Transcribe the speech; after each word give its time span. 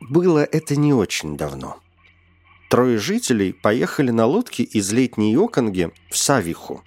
Было 0.00 0.38
это 0.44 0.76
не 0.76 0.94
очень 0.94 1.36
давно. 1.36 1.76
Трое 2.68 2.98
жителей 2.98 3.54
поехали 3.54 4.10
на 4.10 4.26
лодке 4.26 4.62
из 4.62 4.92
летней 4.92 5.34
Оконги 5.36 5.90
в 6.10 6.18
Савиху. 6.18 6.84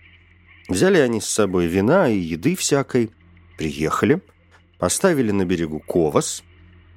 Взяли 0.70 1.00
они 1.00 1.20
с 1.20 1.26
собой 1.26 1.66
вина 1.66 2.08
и 2.08 2.20
еды 2.20 2.56
всякой, 2.56 3.10
приехали, 3.58 4.22
поставили 4.78 5.32
на 5.32 5.44
берегу 5.44 5.80
ковас, 5.80 6.44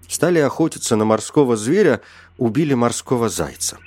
стали 0.06 0.38
охотиться 0.38 0.96
на 0.96 1.06
морского 1.06 1.56
зверя, 1.56 2.02
убили 2.36 2.74
морского 2.74 3.30
зайца. 3.30 3.78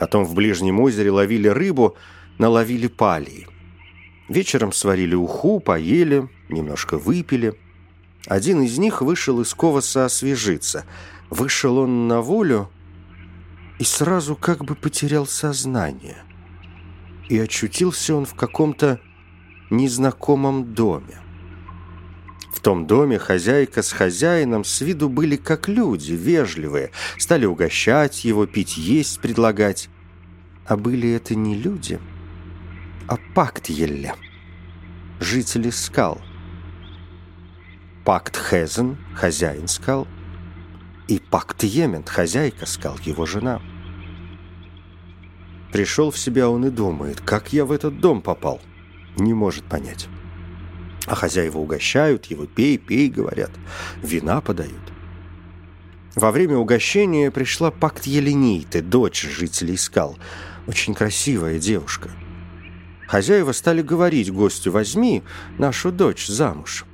Потом 0.00 0.24
в 0.24 0.34
ближнем 0.34 0.80
озере 0.80 1.12
ловили 1.12 1.46
рыбу, 1.46 1.96
наловили 2.38 2.88
палии. 2.88 3.46
Вечером 4.28 4.72
сварили 4.72 5.14
уху, 5.14 5.60
поели, 5.60 6.28
немножко 6.48 6.98
выпили. 6.98 7.54
Один 8.26 8.62
из 8.62 8.76
них 8.76 9.02
вышел 9.02 9.40
из 9.40 9.54
коваса 9.54 10.04
освежиться. 10.04 10.84
Вышел 11.30 11.78
он 11.78 12.08
на 12.08 12.20
волю 12.20 12.70
и 13.82 13.84
сразу 13.84 14.36
как 14.36 14.64
бы 14.64 14.76
потерял 14.76 15.26
сознание. 15.26 16.18
И 17.28 17.36
очутился 17.36 18.14
он 18.14 18.26
в 18.26 18.34
каком-то 18.36 19.00
незнакомом 19.70 20.72
доме. 20.72 21.18
В 22.54 22.60
том 22.60 22.86
доме 22.86 23.18
хозяйка 23.18 23.82
с 23.82 23.90
хозяином 23.90 24.62
с 24.62 24.82
виду 24.82 25.08
были 25.08 25.34
как 25.34 25.66
люди, 25.66 26.12
вежливые, 26.12 26.92
стали 27.18 27.44
угощать 27.44 28.24
его, 28.24 28.46
пить, 28.46 28.76
есть 28.76 29.18
предлагать. 29.18 29.88
А 30.64 30.76
были 30.76 31.10
это 31.10 31.34
не 31.34 31.56
люди, 31.56 31.98
а 33.08 33.16
пактьелля, 33.34 34.14
жители 35.18 35.70
скал. 35.70 36.20
Пакт 38.04 38.36
Хезен, 38.36 38.96
хозяин 39.16 39.66
скал, 39.66 40.06
и 41.08 41.18
Пакт 41.18 41.64
Йемент, 41.64 42.08
хозяйка 42.08 42.64
скал, 42.64 42.96
его 43.04 43.26
жена. 43.26 43.60
Пришел 45.72 46.10
в 46.10 46.18
себя 46.18 46.50
он 46.50 46.66
и 46.66 46.70
думает, 46.70 47.20
как 47.22 47.52
я 47.54 47.64
в 47.64 47.72
этот 47.72 47.98
дом 47.98 48.20
попал. 48.20 48.60
Не 49.16 49.32
может 49.32 49.64
понять. 49.64 50.08
А 51.06 51.14
хозяева 51.14 51.58
угощают 51.58 52.26
его, 52.26 52.46
пей, 52.46 52.76
пей, 52.76 53.08
говорят. 53.08 53.50
Вина 54.02 54.40
подают. 54.42 54.92
Во 56.14 56.30
время 56.30 56.58
угощения 56.58 57.30
пришла 57.30 57.70
Пакт 57.70 58.04
Еленейте, 58.04 58.82
дочь 58.82 59.22
жителей 59.22 59.78
скал. 59.78 60.18
Очень 60.66 60.94
красивая 60.94 61.58
девушка. 61.58 62.10
Хозяева 63.08 63.52
стали 63.52 63.80
говорить 63.80 64.30
гостю, 64.30 64.70
возьми 64.72 65.22
нашу 65.58 65.90
дочь 65.90 66.26
замуж. 66.26 66.84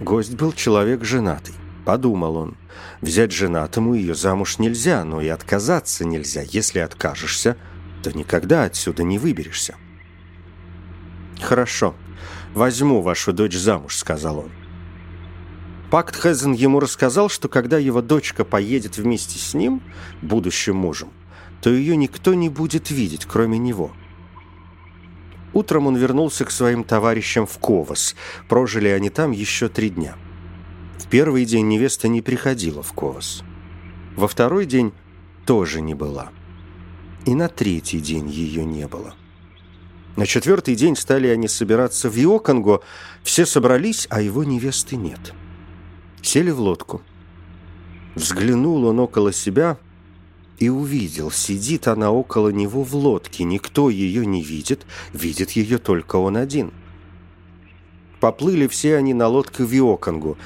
Гость 0.00 0.34
был 0.34 0.52
человек 0.52 1.04
женатый. 1.04 1.54
Подумал 1.84 2.36
он, 2.36 2.56
взять 3.00 3.32
женатому 3.32 3.94
ее 3.94 4.14
замуж 4.14 4.58
нельзя, 4.58 5.04
но 5.04 5.20
и 5.20 5.28
отказаться 5.28 6.04
нельзя. 6.04 6.42
Если 6.42 6.78
откажешься, 6.78 7.56
то 8.02 8.16
никогда 8.16 8.64
отсюда 8.64 9.02
не 9.02 9.18
выберешься. 9.18 9.76
«Хорошо, 11.40 11.94
возьму 12.54 13.00
вашу 13.00 13.32
дочь 13.32 13.56
замуж»,— 13.56 13.96
сказал 13.98 14.40
он. 14.40 14.50
Пакт 15.90 16.14
Хезен 16.14 16.52
ему 16.52 16.78
рассказал, 16.78 17.28
что 17.28 17.48
когда 17.48 17.78
его 17.78 18.00
дочка 18.02 18.44
поедет 18.44 18.96
вместе 18.96 19.38
с 19.38 19.54
ним, 19.54 19.82
будущим 20.22 20.76
мужем, 20.76 21.10
то 21.62 21.70
ее 21.70 21.96
никто 21.96 22.34
не 22.34 22.48
будет 22.48 22.90
видеть, 22.90 23.26
кроме 23.26 23.58
него. 23.58 23.90
Утром 25.52 25.88
он 25.88 25.96
вернулся 25.96 26.44
к 26.44 26.52
своим 26.52 26.84
товарищам 26.84 27.46
в 27.46 27.58
Ковас. 27.58 28.14
Прожили 28.48 28.86
они 28.86 29.10
там 29.10 29.32
еще 29.32 29.68
три 29.68 29.90
дня. 29.90 30.16
Первый 31.10 31.44
день 31.44 31.66
невеста 31.66 32.06
не 32.06 32.22
приходила 32.22 32.84
в 32.84 32.92
Ковас. 32.92 33.42
Во 34.14 34.28
второй 34.28 34.64
день 34.64 34.92
тоже 35.44 35.80
не 35.80 35.94
была. 35.94 36.30
И 37.26 37.34
на 37.34 37.48
третий 37.48 37.98
день 37.98 38.28
ее 38.28 38.64
не 38.64 38.86
было. 38.86 39.16
На 40.14 40.24
четвертый 40.24 40.76
день 40.76 40.94
стали 40.94 41.26
они 41.26 41.48
собираться 41.48 42.08
в 42.08 42.16
Иоконго. 42.16 42.80
Все 43.24 43.44
собрались, 43.44 44.06
а 44.08 44.20
его 44.20 44.44
невесты 44.44 44.94
нет. 44.94 45.34
Сели 46.22 46.50
в 46.50 46.60
лодку. 46.60 47.02
Взглянул 48.14 48.84
он 48.84 49.00
около 49.00 49.32
себя 49.32 49.78
и 50.58 50.68
увидел, 50.68 51.32
сидит 51.32 51.88
она 51.88 52.12
около 52.12 52.50
него 52.50 52.84
в 52.84 52.94
лодке. 52.94 53.42
Никто 53.42 53.90
ее 53.90 54.24
не 54.26 54.42
видит, 54.42 54.86
видит 55.12 55.52
ее 55.52 55.78
только 55.78 56.16
он 56.16 56.36
один. 56.36 56.72
Поплыли 58.20 58.68
все 58.68 58.96
они 58.96 59.12
на 59.12 59.26
лодке 59.26 59.64
в 59.64 59.72
Иоконгу. 59.72 60.36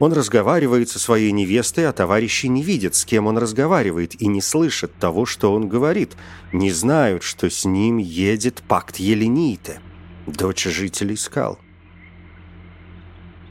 Он 0.00 0.14
разговаривает 0.14 0.88
со 0.88 0.98
своей 0.98 1.30
невестой, 1.30 1.86
а 1.86 1.92
товарищи 1.92 2.46
не 2.46 2.62
видят, 2.62 2.94
с 2.94 3.04
кем 3.04 3.26
он 3.26 3.36
разговаривает, 3.36 4.20
и 4.20 4.28
не 4.28 4.40
слышат 4.40 4.94
того, 4.94 5.26
что 5.26 5.52
он 5.52 5.68
говорит. 5.68 6.16
Не 6.52 6.72
знают, 6.72 7.22
что 7.22 7.50
с 7.50 7.66
ним 7.66 7.98
едет 7.98 8.62
пакт 8.66 8.96
Елените, 8.96 9.82
дочь 10.26 10.64
жителей 10.64 11.18
скал. 11.18 11.58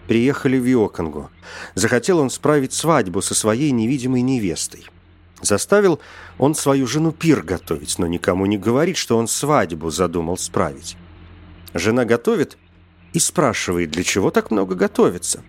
Приехали 0.08 0.58
в 0.58 0.66
Иоконгу. 0.66 1.30
Захотел 1.76 2.18
он 2.18 2.32
справить 2.32 2.74
свадьбу 2.74 3.22
со 3.22 3.36
своей 3.36 3.70
невидимой 3.70 4.24
невестой. 4.24 4.88
Заставил 5.44 6.00
он 6.40 6.56
свою 6.56 6.88
жену 6.88 7.12
пир 7.12 7.44
готовить, 7.44 8.00
но 8.00 8.08
никому 8.08 8.48
не 8.48 8.58
говорит, 8.58 8.98
что 8.98 9.20
он 9.20 9.28
свадьбу 9.28 9.92
задумал 9.92 10.36
справить. 10.36 10.98
Жена 11.76 12.06
готовит 12.06 12.58
и 13.14 13.20
спрашивает, 13.20 13.92
для 13.92 14.04
чего 14.04 14.32
так 14.32 14.50
много 14.50 14.74
готовится 14.74 15.44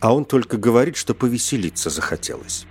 а 0.00 0.14
он 0.14 0.24
только 0.24 0.56
говорит, 0.56 0.96
что 0.96 1.14
повеселиться 1.14 1.90
захотелось. 1.90 2.66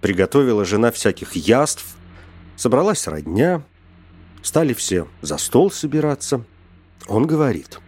Приготовила 0.00 0.64
жена 0.64 0.90
всяких 0.90 1.32
яств, 1.34 1.84
собралась 2.56 3.06
родня, 3.06 3.62
стали 4.42 4.72
все 4.74 5.08
за 5.22 5.38
стол 5.38 5.70
собираться. 5.70 6.44
Он 7.06 7.26
говорит, 7.26 7.80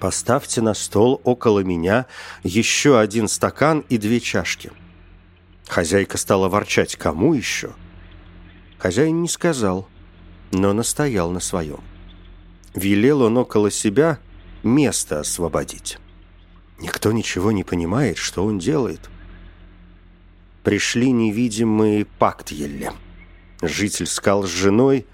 «Поставьте 0.00 0.60
на 0.60 0.74
стол 0.74 1.20
около 1.24 1.60
меня 1.60 2.06
еще 2.42 2.98
один 2.98 3.28
стакан 3.28 3.84
и 3.88 3.98
две 3.98 4.20
чашки». 4.20 4.72
Хозяйка 5.68 6.16
стала 6.16 6.48
ворчать, 6.48 6.96
кому 6.96 7.34
еще? 7.34 7.72
Хозяин 8.78 9.22
не 9.22 9.28
сказал, 9.28 9.88
но 10.52 10.72
настоял 10.72 11.30
на 11.30 11.40
своем. 11.40 11.80
Велел 12.74 13.22
он 13.22 13.36
около 13.36 13.70
себя 13.70 14.18
место 14.62 15.20
освободить. 15.20 15.98
Никто 16.78 17.12
ничего 17.12 17.52
не 17.52 17.64
понимает, 17.64 18.18
что 18.18 18.44
он 18.44 18.58
делает. 18.58 19.08
Пришли 20.62 21.10
невидимые 21.10 22.04
Пактьелли. 22.04 22.92
Житель 23.62 24.06
скал 24.06 24.44
с 24.44 24.50
женой 24.50 25.06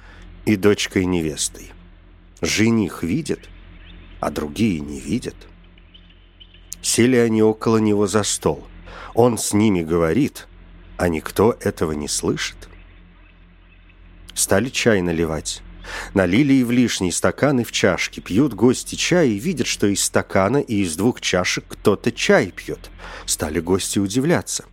и 0.44 0.56
дочкой-невестой. 0.56 1.70
Жених 2.40 3.02
видит, 3.02 3.48
а 4.18 4.30
другие 4.30 4.80
не 4.80 4.98
видят. 4.98 5.36
Сели 6.80 7.16
они 7.16 7.42
около 7.42 7.76
него 7.76 8.08
за 8.08 8.24
стол. 8.24 8.66
Он 9.14 9.38
с 9.38 9.52
ними 9.52 9.82
говорит, 9.82 10.48
а 10.96 11.08
никто 11.08 11.56
этого 11.60 11.92
не 11.92 12.08
слышит. 12.08 12.68
Стали 14.34 14.68
чай 14.68 15.02
наливать. 15.02 15.62
Налили 16.14 16.54
и 16.54 16.64
в 16.64 16.70
лишний 16.70 17.12
стакан, 17.12 17.60
и 17.60 17.64
в 17.64 17.72
чашки. 17.72 18.20
Пьют 18.20 18.54
гости 18.54 18.94
чай 18.94 19.30
и 19.30 19.38
видят, 19.38 19.66
что 19.66 19.86
из 19.86 20.04
стакана 20.04 20.58
и 20.58 20.82
из 20.82 20.96
двух 20.96 21.20
чашек 21.20 21.64
кто-то 21.68 22.12
чай 22.12 22.52
пьет. 22.54 22.90
Стали 23.26 23.60
гости 23.60 23.98
удивляться. 23.98 24.64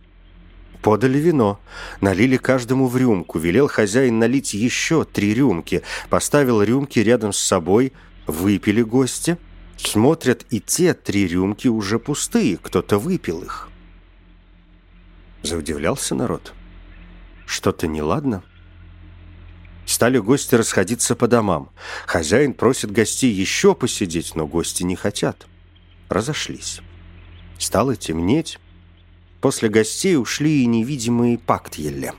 Подали 0.82 1.18
вино, 1.18 1.60
налили 2.00 2.38
каждому 2.38 2.86
в 2.86 2.96
рюмку, 2.96 3.38
велел 3.38 3.68
хозяин 3.68 4.18
налить 4.18 4.54
еще 4.54 5.04
три 5.04 5.34
рюмки, 5.34 5.82
поставил 6.08 6.62
рюмки 6.62 7.00
рядом 7.00 7.34
с 7.34 7.38
собой, 7.38 7.92
выпили 8.26 8.82
гости. 8.82 9.36
Смотрят, 9.76 10.44
и 10.50 10.60
те 10.60 10.94
три 10.94 11.26
рюмки 11.26 11.68
уже 11.68 11.98
пустые, 11.98 12.58
кто-то 12.58 12.98
выпил 12.98 13.42
их. 13.42 13.70
Заудивлялся 15.42 16.14
народ. 16.14 16.52
Что-то 17.46 17.86
неладно. 17.86 18.42
Стали 19.90 20.18
гости 20.18 20.54
расходиться 20.54 21.16
по 21.16 21.26
домам. 21.26 21.68
Хозяин 22.06 22.54
просит 22.54 22.92
гостей 22.92 23.32
еще 23.32 23.74
посидеть, 23.74 24.36
но 24.36 24.46
гости 24.46 24.84
не 24.84 24.94
хотят. 24.94 25.48
Разошлись. 26.08 26.80
Стало 27.58 27.96
темнеть. 27.96 28.60
После 29.40 29.68
гостей 29.68 30.16
ушли 30.16 30.62
и 30.62 30.66
невидимые 30.66 31.38
пактьелли. 31.38 32.12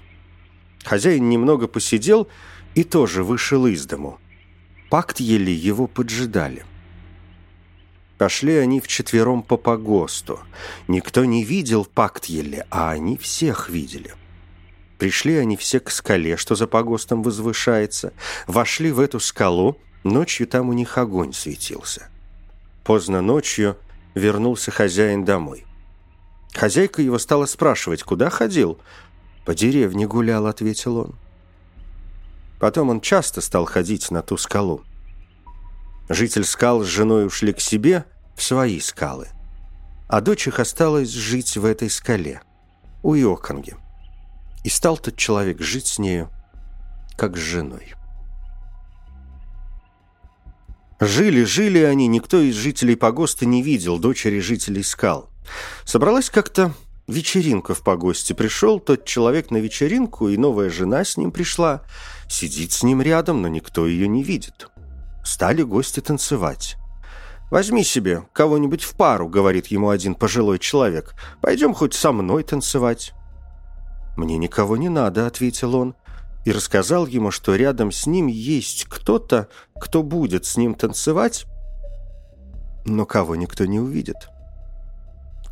Хозяин 0.84 1.30
немного 1.30 1.70
посидел 1.70 2.28
и 2.76 2.84
тоже 2.84 3.24
вышел 3.24 3.66
из 3.66 3.86
дому. 3.86 4.20
Пакт 4.90 5.22
еле 5.22 5.54
его 5.54 5.88
поджидали. 5.88 6.66
Пошли 8.18 8.58
они 8.58 8.82
вчетвером 8.82 9.44
по 9.44 9.56
погосту. 9.56 10.42
Никто 10.90 11.24
не 11.24 11.46
видел 11.46 11.86
пакт 11.86 12.26
еле, 12.26 12.68
а 12.70 12.92
они 12.92 13.16
всех 13.16 13.70
видели. 13.70 14.14
Пришли 15.02 15.38
они 15.38 15.58
все 15.58 15.80
к 15.80 15.90
скале, 15.90 16.38
что 16.38 16.54
за 16.54 16.68
погостом 16.68 17.24
возвышается, 17.24 18.14
вошли 18.46 18.92
в 18.92 19.00
эту 19.00 19.20
скалу, 19.20 19.80
ночью 20.04 20.46
там 20.46 20.70
у 20.70 20.74
них 20.74 20.96
огонь 21.00 21.34
светился. 21.34 22.08
Поздно 22.84 23.20
ночью 23.20 23.78
вернулся 24.14 24.70
хозяин 24.70 25.26
домой. 25.26 25.66
Хозяйка 26.54 27.02
его 27.02 27.18
стала 27.18 27.48
спрашивать, 27.48 28.04
куда 28.04 28.30
ходил. 28.30 28.80
«По 29.44 29.56
деревне 29.56 30.06
гулял»,— 30.06 30.46
ответил 30.46 30.98
он. 30.98 31.16
Потом 32.60 32.92
он 32.92 33.02
часто 33.02 33.42
стал 33.42 33.66
ходить 33.66 34.12
на 34.12 34.22
ту 34.22 34.38
скалу. 34.38 34.84
Житель 36.10 36.44
скал 36.44 36.84
с 36.84 36.86
женой 36.86 37.26
ушли 37.26 37.54
к 37.54 37.60
себе 37.60 38.06
в 38.36 38.44
свои 38.44 38.80
скалы, 38.80 39.30
а 40.08 40.22
дочь 40.22 40.48
их 40.48 40.60
осталась 40.60 41.10
жить 41.10 41.58
в 41.58 41.66
этой 41.66 41.90
скале, 41.90 42.44
у 43.02 43.16
Иоканги. 43.16 43.76
И 44.64 44.70
стал 44.70 44.98
тот 44.98 45.16
человек 45.16 45.62
жить 45.62 45.88
с 45.88 46.00
нею, 46.00 46.30
как 47.18 47.38
с 47.38 47.40
женой. 47.40 47.94
Жили-жили 51.00 51.80
они, 51.80 52.08
никто 52.08 52.40
из 52.40 52.56
жителей 52.56 52.96
погоста 52.96 53.48
не 53.48 53.64
видел 53.64 53.98
дочери 53.98 54.40
жителей 54.40 54.84
скал. 54.84 55.32
Собралась 55.84 56.30
как-то 56.30 56.74
вечеринка 57.08 57.74
в 57.74 57.84
погосте. 57.84 58.36
Пришел 58.36 58.80
тот 58.80 59.06
человек 59.06 59.50
на 59.50 59.58
вечеринку, 59.58 60.30
и 60.30 60.38
новая 60.38 60.70
жена 60.70 61.04
с 61.04 61.18
ним 61.18 61.32
пришла. 61.32 61.82
Сидит 62.30 62.72
с 62.72 62.84
ним 62.84 63.02
рядом, 63.02 63.42
но 63.42 63.48
никто 63.48 63.88
ее 63.88 64.08
не 64.08 64.24
видит. 64.24 64.68
Стали 65.24 65.64
гости 65.64 66.00
танцевать. 66.00 66.78
«Возьми 67.50 67.84
себе 67.84 68.24
кого-нибудь 68.32 68.84
в 68.84 68.96
пару»,— 68.96 69.28
говорит 69.30 69.68
ему 69.68 69.90
один 69.90 70.16
пожилой 70.16 70.58
человек. 70.58 71.16
«Пойдем 71.42 71.74
хоть 71.74 71.94
со 71.94 72.12
мной 72.12 72.44
танцевать». 72.44 73.14
«Мне 74.16 74.38
никого 74.38 74.78
не 74.78 74.90
надо»,— 74.90 75.26
ответил 75.28 75.76
он, 75.76 75.96
и 76.46 76.52
рассказал 76.52 77.06
ему, 77.06 77.32
что 77.32 77.56
рядом 77.56 77.92
с 77.92 78.08
ним 78.08 78.28
есть 78.28 78.86
кто-то, 78.86 79.48
кто 79.80 80.04
будет 80.04 80.46
с 80.46 80.58
ним 80.58 80.74
танцевать, 80.76 81.46
но 82.86 83.06
кого 83.06 83.36
никто 83.36 83.66
не 83.66 83.80
увидит. 83.80 84.30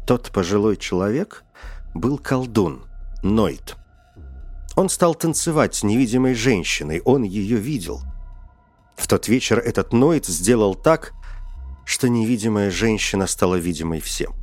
Тот 0.07 0.31
пожилой 0.31 0.77
человек 0.77 1.43
был 1.93 2.17
колдун, 2.17 2.85
Нойт. 3.21 3.75
Он 4.75 4.89
стал 4.89 5.13
танцевать 5.13 5.75
с 5.75 5.83
невидимой 5.83 6.33
женщиной, 6.33 7.01
он 7.01 7.23
ее 7.23 7.57
видел. 7.57 8.01
В 8.95 9.07
тот 9.07 9.27
вечер 9.27 9.59
этот 9.59 9.93
Нойт 9.93 10.25
сделал 10.25 10.73
так, 10.73 11.13
что 11.85 12.09
невидимая 12.09 12.71
женщина 12.71 13.27
стала 13.27 13.55
видимой 13.55 13.99
всем. 13.99 14.38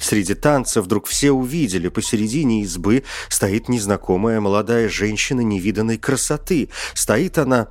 Среди 0.00 0.34
танца 0.34 0.80
вдруг 0.80 1.06
все 1.06 1.30
увидели, 1.30 1.88
посередине 1.88 2.62
избы 2.62 3.04
стоит 3.28 3.68
незнакомая 3.68 4.40
молодая 4.40 4.88
женщина 4.88 5.42
невиданной 5.42 5.98
красоты. 5.98 6.70
Стоит 6.94 7.36
она, 7.36 7.68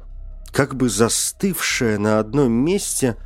как 0.51 0.75
бы 0.75 0.89
застывшая 0.89 1.97
на 1.97 2.19
одном 2.19 2.51
месте, 2.51 3.17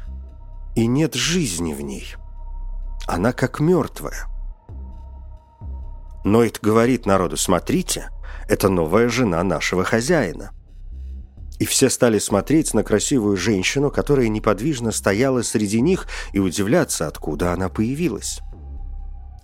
и 0.76 0.88
нет 0.88 1.16
жизни 1.16 1.74
в 1.74 1.82
ней. 1.82 2.16
Она 3.06 3.34
как 3.34 3.60
мертвая. 3.60 4.26
Нойт 6.24 6.60
говорит 6.62 7.06
народу, 7.06 7.36
смотрите, 7.36 8.10
это 8.48 8.70
новая 8.70 9.10
жена 9.10 9.44
нашего 9.44 9.84
хозяина. 9.84 10.52
И 11.60 11.66
все 11.66 11.90
стали 11.90 12.20
смотреть 12.20 12.74
на 12.74 12.84
красивую 12.84 13.36
женщину, 13.36 13.92
которая 13.92 14.30
неподвижно 14.30 14.94
стояла 14.94 15.42
среди 15.42 15.82
них, 15.82 16.08
и 16.32 16.40
удивляться, 16.40 17.08
откуда 17.08 17.52
она 17.52 17.68
появилась. 17.68 18.40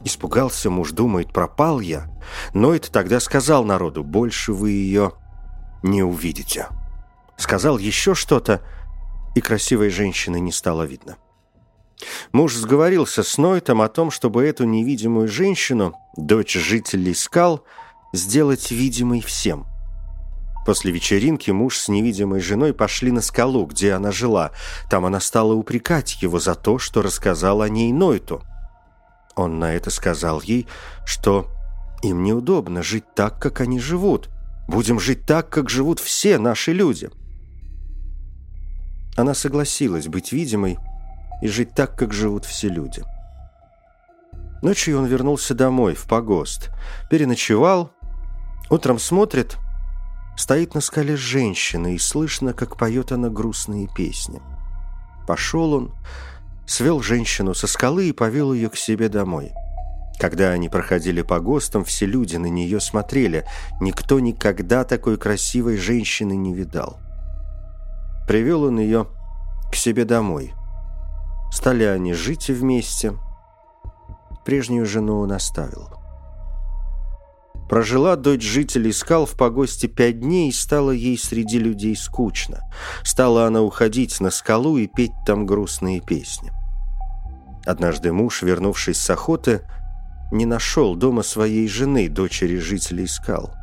Испугался 0.03 0.69
муж, 0.69 0.91
думает, 0.91 1.33
пропал 1.33 1.79
я. 1.79 2.07
Но 2.53 2.73
это 2.73 2.91
тогда 2.91 3.19
сказал 3.19 3.65
народу, 3.65 4.03
больше 4.03 4.53
вы 4.53 4.71
ее 4.71 5.13
не 5.83 6.03
увидите. 6.03 6.67
Сказал 7.37 7.77
еще 7.77 8.15
что-то, 8.15 8.61
и 9.35 9.41
красивой 9.41 9.89
женщины 9.89 10.39
не 10.39 10.51
стало 10.51 10.83
видно. 10.83 11.17
Муж 12.31 12.55
сговорился 12.55 13.23
с 13.23 13.37
Нойтом 13.37 13.81
о 13.81 13.89
том, 13.89 14.09
чтобы 14.09 14.45
эту 14.45 14.63
невидимую 14.65 15.27
женщину, 15.27 15.95
дочь 16.15 16.53
жителей 16.53 17.13
скал, 17.13 17.65
сделать 18.13 18.71
видимой 18.71 19.21
всем. 19.21 19.65
После 20.65 20.91
вечеринки 20.91 21.51
муж 21.51 21.77
с 21.77 21.87
невидимой 21.87 22.41
женой 22.41 22.73
пошли 22.73 23.11
на 23.11 23.21
скалу, 23.21 23.65
где 23.65 23.93
она 23.93 24.11
жила. 24.11 24.51
Там 24.89 25.05
она 25.05 25.19
стала 25.19 25.53
упрекать 25.53 26.21
его 26.21 26.39
за 26.39 26.55
то, 26.55 26.77
что 26.77 27.01
рассказал 27.01 27.61
о 27.61 27.69
ней 27.69 27.91
Нойту. 27.91 28.43
Он 29.39 29.57
на 29.57 29.73
это 29.73 29.89
сказал 29.89 30.41
ей, 30.41 30.67
что 31.05 31.47
им 32.03 32.23
неудобно 32.23 32.83
жить 32.83 33.05
так, 33.15 33.39
как 33.39 33.61
они 33.61 33.79
живут. 33.79 34.29
Будем 34.67 34.99
жить 34.99 35.25
так, 35.25 35.49
как 35.49 35.69
живут 35.69 36.01
все 36.01 36.37
наши 36.37 36.73
люди. 36.73 37.09
Она 39.15 39.33
согласилась 39.33 40.09
быть 40.09 40.33
видимой 40.33 40.77
и 41.41 41.47
жить 41.47 41.73
так, 41.73 41.97
как 41.97 42.11
живут 42.11 42.43
все 42.43 42.67
люди. 42.67 43.01
Ночью 44.61 44.99
он 44.99 45.05
вернулся 45.05 45.55
домой, 45.55 45.95
в 45.95 46.03
погост, 46.03 46.69
переночевал, 47.09 47.93
утром 48.69 48.99
смотрит, 48.99 49.57
стоит 50.35 50.75
на 50.75 50.81
скале 50.81 51.15
женщина, 51.15 51.95
и 51.95 51.97
слышно, 51.97 52.51
как 52.51 52.75
поет 52.75 53.13
она 53.13 53.29
грустные 53.29 53.87
песни. 53.87 54.41
Пошел 55.25 55.71
он, 55.71 55.93
свел 56.69 57.01
женщину 57.01 57.53
со 57.53 57.67
скалы 57.67 58.09
и 58.09 58.13
повел 58.13 58.53
ее 58.53 58.69
к 58.69 58.77
себе 58.77 59.09
домой. 59.09 59.51
Когда 60.19 60.49
они 60.49 60.69
проходили 60.69 61.21
по 61.21 61.39
ГОСТам, 61.39 61.83
все 61.83 62.05
люди 62.05 62.35
на 62.35 62.47
нее 62.47 62.79
смотрели. 62.79 63.45
Никто 63.81 64.19
никогда 64.19 64.83
такой 64.83 65.17
красивой 65.17 65.77
женщины 65.77 66.35
не 66.35 66.53
видал. 66.53 66.99
Привел 68.27 68.63
он 68.63 68.79
ее 68.79 69.07
к 69.71 69.75
себе 69.75 70.05
домой. 70.05 70.53
Стали 71.51 71.85
они 71.85 72.13
жить 72.13 72.49
вместе. 72.49 73.13
Прежнюю 74.45 74.85
жену 74.85 75.19
он 75.19 75.31
оставил. 75.31 75.89
Прожила 77.69 78.15
дочь 78.15 78.43
жителей 78.43 78.91
скал 78.91 79.25
в 79.25 79.37
погосте 79.37 79.87
пять 79.87 80.19
дней, 80.19 80.49
и 80.49 80.51
стало 80.51 80.91
ей 80.91 81.17
среди 81.17 81.59
людей 81.59 81.95
скучно. 81.95 82.61
Стала 83.03 83.45
она 83.45 83.61
уходить 83.61 84.19
на 84.19 84.31
скалу 84.31 84.77
и 84.77 84.87
петь 84.87 85.13
там 85.25 85.45
грустные 85.45 86.01
песни. 86.01 86.51
Однажды 87.65 88.11
муж, 88.11 88.41
вернувшись 88.41 88.99
с 88.99 89.09
охоты, 89.09 89.61
не 90.31 90.45
нашел 90.45 90.95
дома 90.95 91.23
своей 91.23 91.67
жены, 91.67 92.09
дочери 92.09 92.57
жителей 92.57 93.07
скал. 93.07 93.53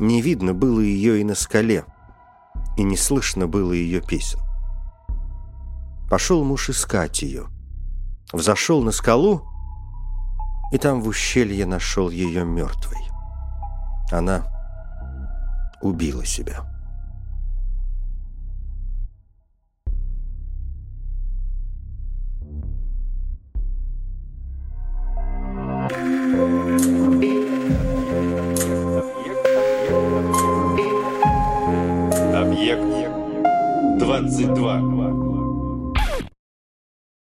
Не 0.00 0.22
видно 0.22 0.54
было 0.54 0.80
ее 0.80 1.20
и 1.20 1.24
на 1.24 1.34
скале, 1.34 1.84
и 2.76 2.82
не 2.82 2.96
слышно 2.96 3.46
было 3.46 3.72
ее 3.72 4.00
песен. 4.00 4.40
Пошел 6.08 6.44
муж 6.44 6.70
искать 6.70 7.22
ее. 7.22 7.46
Взошел 8.32 8.82
на 8.82 8.92
скалу, 8.92 9.42
и 10.72 10.78
там 10.78 11.02
в 11.02 11.08
ущелье 11.08 11.66
нашел 11.66 12.10
ее 12.10 12.44
мертвой. 12.44 12.98
Она 14.10 14.46
убила 15.82 16.24
себя. 16.24 16.67